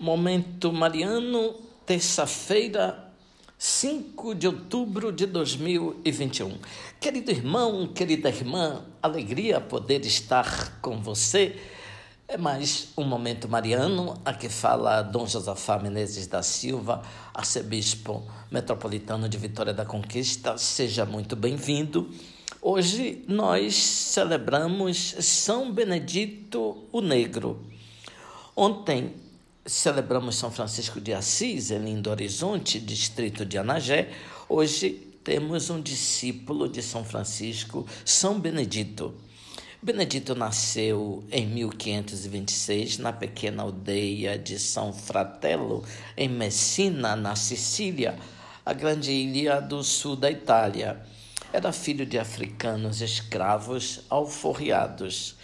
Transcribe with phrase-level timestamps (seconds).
[0.00, 3.12] Momento Mariano, terça-feira,
[3.58, 6.56] 5 de outubro de 2021.
[7.00, 11.58] Querido irmão, querida irmã, alegria poder estar com você.
[12.28, 17.02] É mais um Momento Mariano, a que fala Dom Josafá Menezes da Silva,
[17.34, 18.22] arcebispo
[18.52, 20.56] metropolitano de Vitória da Conquista.
[20.56, 22.08] Seja muito bem-vindo.
[22.62, 27.66] Hoje nós celebramos São Benedito o Negro.
[28.54, 29.26] Ontem
[29.68, 34.08] celebramos São Francisco de Assis, em Lindo Horizonte, distrito de Anagé.
[34.48, 34.90] Hoje
[35.22, 39.14] temos um discípulo de São Francisco, São Benedito.
[39.82, 45.84] Benedito nasceu em 1526 na pequena aldeia de São Fratello,
[46.16, 48.18] em Messina, na Sicília,
[48.64, 51.00] a grande ilha do sul da Itália.
[51.52, 55.36] Era filho de africanos escravos alforriados.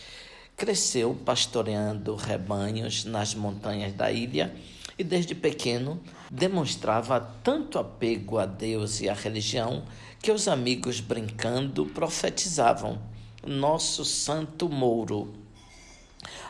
[0.56, 4.54] Cresceu pastoreando rebanhos nas montanhas da ilha
[4.96, 6.00] e, desde pequeno,
[6.30, 9.84] demonstrava tanto apego a Deus e à religião
[10.22, 13.02] que os amigos, brincando, profetizavam:
[13.44, 15.34] Nosso Santo Mouro.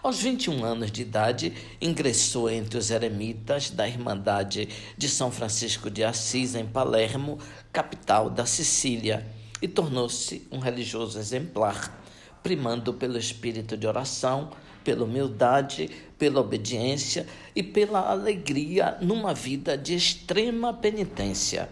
[0.03, 6.05] Aos 21 anos de idade, ingressou entre os eremitas da Irmandade de São Francisco de
[6.05, 7.39] Assis, em Palermo,
[7.73, 9.27] capital da Sicília,
[9.63, 12.05] e tornou-se um religioso exemplar
[12.45, 14.51] primando pelo espírito de oração,
[14.85, 21.71] pela humildade, pela obediência e pela alegria numa vida de extrema penitência.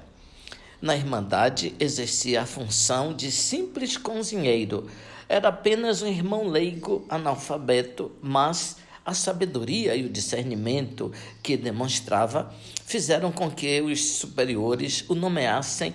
[0.80, 4.88] Na Irmandade exercia a função de simples cozinheiro.
[5.28, 11.12] Era apenas um irmão leigo, analfabeto, mas a sabedoria e o discernimento
[11.42, 12.52] que demonstrava
[12.86, 15.94] fizeram com que os superiores o nomeassem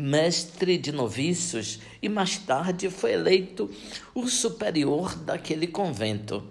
[0.00, 3.70] mestre de noviços e mais tarde foi eleito
[4.14, 6.42] o superior daquele convento.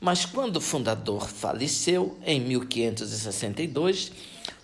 [0.00, 4.12] Mas quando o fundador faleceu, em 1562,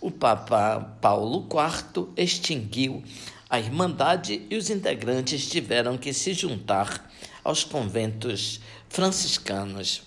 [0.00, 3.02] o Papa Paulo IV extinguiu
[3.48, 7.10] a Irmandade e os integrantes tiveram que se juntar
[7.44, 10.02] aos conventos franciscanos.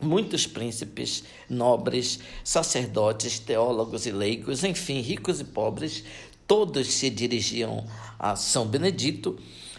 [0.00, 6.04] Muitos príncipes, nobres, sacerdotes, teólogos e leigos, enfim, ricos e pobres,
[6.50, 7.86] todos se dirigiam
[8.18, 9.38] a São Benedito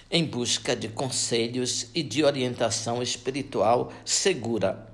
[0.09, 4.89] em busca de conselhos e de orientação espiritual segura.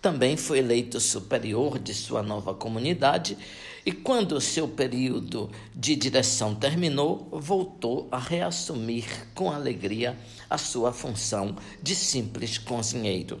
[0.00, 3.36] Também foi eleito superior de sua nova comunidade
[3.84, 10.16] e, quando seu período de direção terminou, voltou a reassumir com alegria
[10.48, 13.40] a sua função de simples cozinheiro.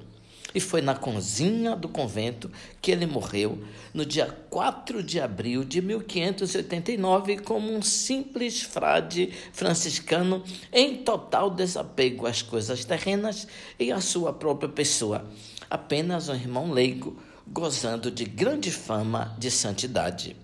[0.54, 2.50] E foi na cozinha do convento
[2.80, 10.42] que ele morreu no dia 4 de abril de 1589 como um simples frade franciscano
[10.72, 13.46] em total desapego às coisas terrenas
[13.78, 15.26] e à sua própria pessoa,
[15.68, 20.36] apenas um irmão leigo gozando de grande fama de santidade.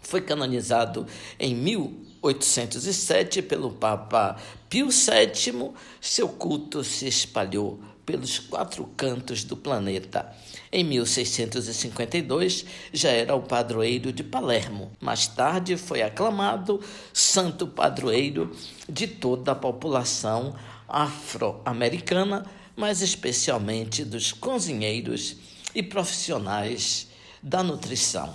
[0.00, 1.06] Foi canonizado
[1.38, 1.54] em
[2.22, 4.36] 1807 pelo Papa
[4.68, 10.30] Pio VII, seu culto se espalhou pelos quatro cantos do planeta.
[10.72, 14.92] Em 1652 já era o padroeiro de Palermo.
[15.00, 16.80] Mais tarde foi aclamado
[17.12, 18.54] santo padroeiro
[18.88, 20.54] de toda a população
[20.88, 22.44] afro-americana,
[22.76, 25.36] mas especialmente dos cozinheiros
[25.74, 27.08] e profissionais
[27.42, 28.34] da nutrição.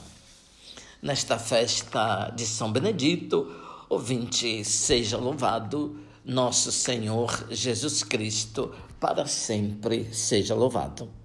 [1.01, 10.55] Nesta festa de São Benedito, ouvinte, seja louvado nosso Senhor Jesus Cristo, para sempre seja
[10.55, 11.24] louvado.